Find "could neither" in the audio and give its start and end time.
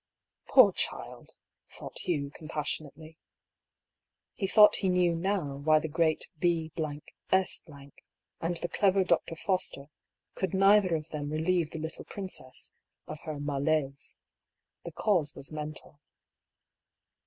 10.33-10.95